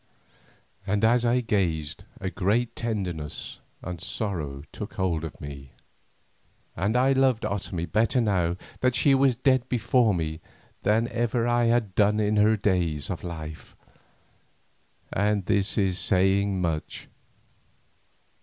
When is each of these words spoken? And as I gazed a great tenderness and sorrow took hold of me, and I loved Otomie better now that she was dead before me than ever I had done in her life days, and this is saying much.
And 0.87 1.03
as 1.05 1.23
I 1.23 1.41
gazed 1.41 2.05
a 2.19 2.31
great 2.31 2.75
tenderness 2.75 3.59
and 3.83 4.01
sorrow 4.01 4.63
took 4.71 4.95
hold 4.95 5.23
of 5.23 5.39
me, 5.39 5.73
and 6.75 6.97
I 6.97 7.11
loved 7.13 7.43
Otomie 7.45 7.85
better 7.85 8.19
now 8.19 8.57
that 8.79 8.95
she 8.95 9.13
was 9.13 9.35
dead 9.35 9.69
before 9.69 10.15
me 10.15 10.41
than 10.81 11.07
ever 11.09 11.47
I 11.47 11.65
had 11.65 11.93
done 11.93 12.19
in 12.19 12.37
her 12.37 12.49
life 12.63 12.63
days, 12.63 13.11
and 15.13 15.45
this 15.45 15.77
is 15.77 15.99
saying 15.99 16.59
much. 16.59 17.07